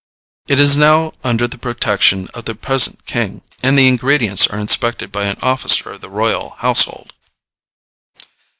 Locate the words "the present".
2.45-3.05